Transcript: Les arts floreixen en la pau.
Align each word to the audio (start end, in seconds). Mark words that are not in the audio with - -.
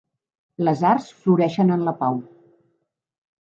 Les 0.67 0.79
arts 0.91 1.09
floreixen 1.25 1.75
en 1.77 1.85
la 1.89 1.93
pau. 2.01 2.19